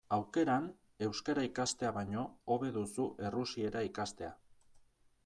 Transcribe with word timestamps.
Aukeran, 0.15 0.63
euskara 1.07 1.43
ikastea 1.47 1.91
baino, 1.97 2.23
hobe 2.55 2.71
duzu 2.79 3.05
errusiera 3.29 3.85
ikastea. 3.91 4.33